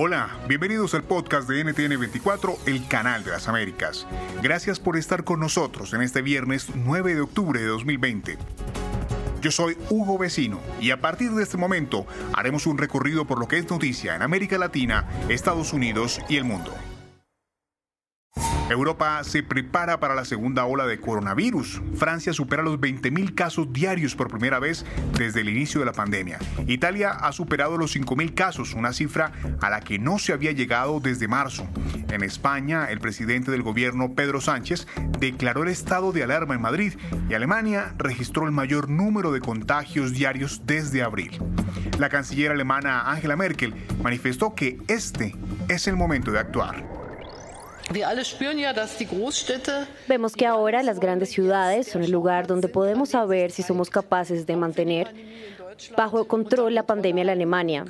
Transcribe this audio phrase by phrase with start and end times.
[0.00, 4.06] Hola, bienvenidos al podcast de NTN24, el canal de las Américas.
[4.40, 8.38] Gracias por estar con nosotros en este viernes 9 de octubre de 2020.
[9.42, 13.48] Yo soy Hugo Vecino y a partir de este momento haremos un recorrido por lo
[13.48, 16.72] que es noticia en América Latina, Estados Unidos y el mundo.
[18.70, 21.80] Europa se prepara para la segunda ola de coronavirus.
[21.94, 24.84] Francia supera los 20.000 casos diarios por primera vez
[25.16, 26.38] desde el inicio de la pandemia.
[26.66, 31.00] Italia ha superado los 5.000 casos, una cifra a la que no se había llegado
[31.00, 31.66] desde marzo.
[32.10, 34.86] En España, el presidente del gobierno, Pedro Sánchez,
[35.18, 36.92] declaró el estado de alarma en Madrid
[37.28, 41.38] y Alemania registró el mayor número de contagios diarios desde abril.
[41.98, 45.34] La canciller alemana Angela Merkel manifestó que este
[45.68, 46.97] es el momento de actuar.
[50.06, 54.46] Vemos que ahora las grandes ciudades son el lugar donde podemos saber si somos capaces
[54.46, 55.14] de mantener
[55.96, 57.84] bajo control la pandemia en la Alemania,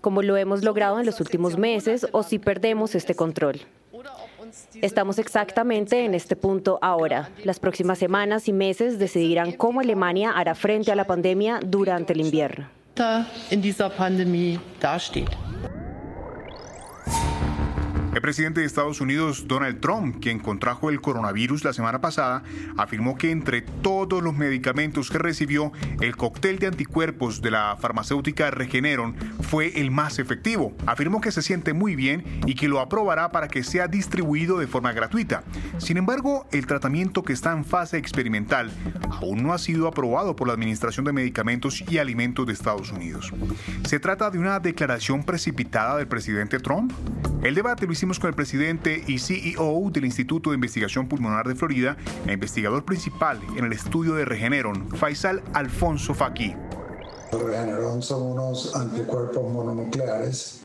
[0.00, 3.60] como lo hemos logrado en los últimos meses, o si perdemos este control.
[4.82, 7.30] Estamos exactamente en este punto ahora.
[7.44, 12.20] Las próximas semanas y meses decidirán cómo Alemania hará frente a la pandemia durante el
[12.20, 12.68] invierno.
[18.24, 22.42] Presidente de Estados Unidos, Donald Trump, quien contrajo el coronavirus la semana pasada,
[22.78, 28.50] afirmó que entre todos los medicamentos que recibió, el cóctel de anticuerpos de la farmacéutica
[28.50, 30.72] Regeneron fue el más efectivo.
[30.86, 34.68] Afirmó que se siente muy bien y que lo aprobará para que sea distribuido de
[34.68, 35.44] forma gratuita.
[35.76, 38.70] Sin embargo, el tratamiento que está en fase experimental
[39.10, 43.34] aún no ha sido aprobado por la Administración de Medicamentos y Alimentos de Estados Unidos.
[43.84, 46.90] ¿Se trata de una declaración precipitada del presidente Trump?
[47.42, 51.54] El debate lo hicimos con el presidente y CEO del Instituto de Investigación Pulmonar de
[51.54, 56.54] Florida e investigador principal en el estudio de Regeneron, Faisal Alfonso Faki.
[57.32, 60.62] Regeneron son unos anticuerpos mononucleares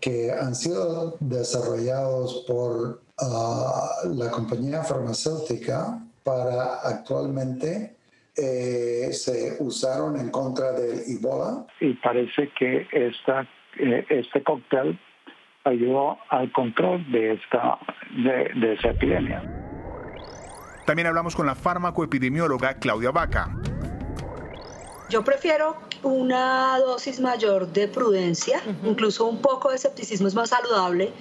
[0.00, 7.96] que han sido desarrollados por ah, la compañía farmacéutica para actualmente
[8.36, 11.66] eh, se usaron en contra del Ebola.
[11.80, 13.46] Y parece que esta,
[13.78, 14.98] eh, este cóctel
[15.64, 17.78] ayudó al control de esta
[18.10, 19.42] de, esa epidemia.
[20.86, 23.50] También hablamos con la farmacoepidemióloga Claudia Vaca.
[25.08, 31.12] Yo prefiero una dosis mayor de prudencia, incluso un poco de escepticismo es más saludable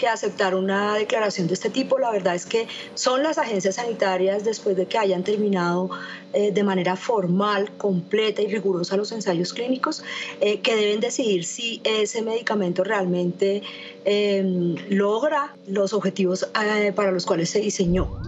[0.00, 1.98] que aceptar una declaración de este tipo.
[1.98, 5.90] La verdad es que son las agencias sanitarias, después de que hayan terminado
[6.32, 10.02] eh, de manera formal, completa y rigurosa los ensayos clínicos,
[10.40, 13.62] eh, que deben decidir si ese medicamento realmente
[14.06, 18.22] em, logra los objetivos eh, para los cuales se diseñó.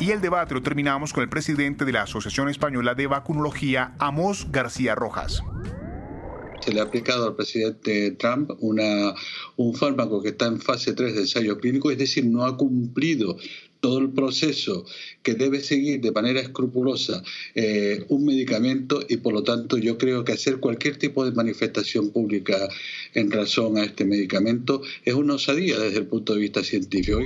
[0.00, 4.50] Y el debate lo terminamos con el presidente de la Asociación Española de Vacunología, Amos
[4.50, 5.40] García Rojas
[6.60, 9.14] se le ha aplicado al presidente Trump una,
[9.56, 13.36] un fármaco que está en fase 3 de ensayo clínico, es decir, no ha cumplido
[13.80, 14.84] todo el proceso
[15.22, 17.22] que debe seguir de manera escrupulosa
[17.54, 22.10] eh, un medicamento y por lo tanto yo creo que hacer cualquier tipo de manifestación
[22.10, 22.68] pública
[23.14, 27.18] en razón a este medicamento es una osadía desde el punto de vista científico.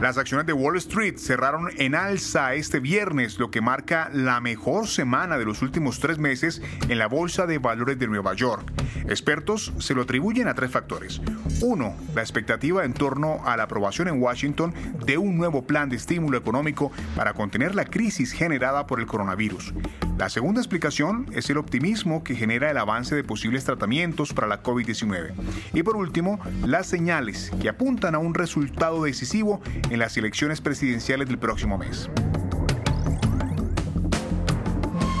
[0.00, 4.88] Las acciones de Wall Street cerraron en alza este viernes, lo que marca la mejor
[4.88, 8.70] semana de los últimos tres meses en la Bolsa de Valores de Nueva York.
[9.08, 11.20] Expertos se lo atribuyen a tres factores.
[11.60, 14.74] Uno, la expectativa en torno a la aprobación en Washington
[15.06, 19.74] de un nuevo plan de estímulo económico para contener la crisis generada por el coronavirus.
[20.18, 24.62] La segunda explicación es el optimismo que genera el avance de posibles tratamientos para la
[24.62, 25.32] COVID-19.
[25.72, 31.28] Y por último, las señales que apuntan a un resultado decisivo en las elecciones presidenciales
[31.28, 32.08] del próximo mes.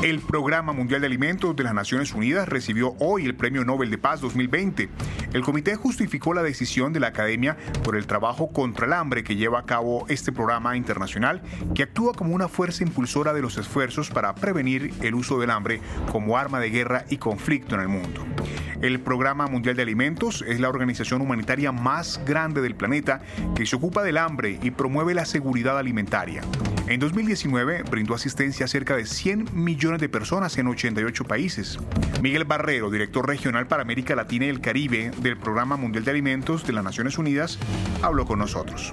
[0.04, 3.96] El Programa Mundial de Alimentos de las Naciones Unidas recibió hoy el Premio Nobel de
[3.96, 4.90] Paz 2020.
[5.32, 9.36] El comité justificó la decisión de la Academia por el trabajo contra el hambre que
[9.36, 11.40] lleva a cabo este programa internacional,
[11.74, 15.80] que actúa como una fuerza impulsora de los esfuerzos para prevenir el uso del hambre
[16.12, 18.26] como arma de guerra y conflicto en el mundo.
[18.84, 23.22] El Programa Mundial de Alimentos es la organización humanitaria más grande del planeta
[23.54, 26.42] que se ocupa del hambre y promueve la seguridad alimentaria.
[26.86, 31.78] En 2019 brindó asistencia a cerca de 100 millones de personas en 88 países.
[32.20, 36.66] Miguel Barrero, director regional para América Latina y el Caribe del Programa Mundial de Alimentos
[36.66, 37.58] de las Naciones Unidas,
[38.02, 38.92] habló con nosotros.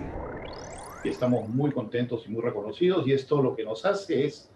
[1.04, 4.50] Estamos muy contentos y muy reconocidos y esto lo que nos hace es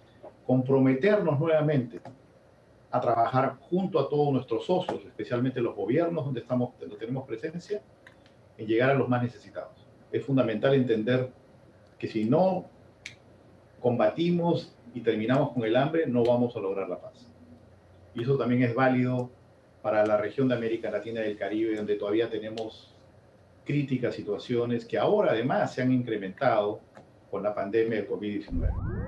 [0.47, 1.99] comprometernos nuevamente
[2.95, 7.81] a trabajar junto a todos nuestros socios, especialmente los gobiernos donde, estamos, donde tenemos presencia,
[8.57, 9.85] en llegar a los más necesitados.
[10.11, 11.29] Es fundamental entender
[11.99, 12.65] que si no
[13.81, 17.27] combatimos y terminamos con el hambre, no vamos a lograr la paz.
[18.13, 19.29] Y eso también es válido
[19.81, 22.95] para la región de América Latina y del Caribe, donde todavía tenemos
[23.65, 26.79] críticas situaciones que ahora además se han incrementado
[27.29, 29.04] con la pandemia del COVID-19.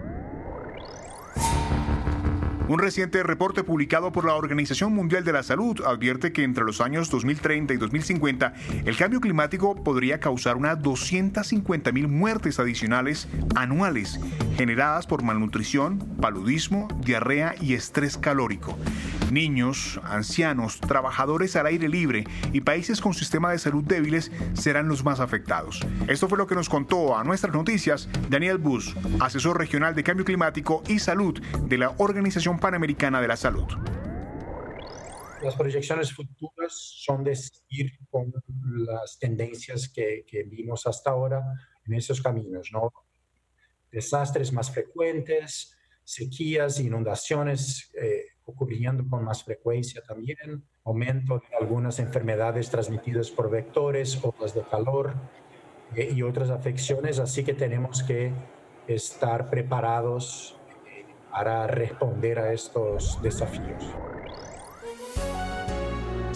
[2.70, 6.82] Un reciente reporte publicado por la Organización Mundial de la Salud advierte que entre los
[6.82, 8.54] años 2030 y 2050
[8.84, 14.20] el cambio climático podría causar unas 250 mil muertes adicionales anuales
[14.58, 18.78] generadas por malnutrición, paludismo, diarrea y estrés calórico.
[19.32, 25.04] Niños, ancianos, trabajadores al aire libre y países con sistema de salud débiles serán los
[25.04, 25.82] más afectados.
[26.08, 30.26] Esto fue lo que nos contó a nuestras noticias Daniel Bush, asesor regional de cambio
[30.26, 33.68] climático y salud de la Organización Panamericana de la Salud.
[35.44, 38.34] Las proyecciones futuras son de seguir con
[38.78, 41.44] las tendencias que, vimos hasta ahora
[41.86, 42.92] en esos caminos, ¿no?
[43.92, 48.17] Desastres más frecuentes, sequías, inundaciones eh,
[48.58, 55.14] ocurriendo con más frecuencia también, aumento de algunas enfermedades transmitidas por vectores, olas de calor
[55.96, 58.34] eh, y otras afecciones, así que tenemos que
[58.88, 60.58] estar preparados
[60.88, 63.84] eh, para responder a estos desafíos.